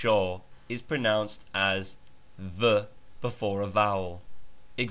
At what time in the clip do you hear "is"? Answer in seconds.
0.67-0.81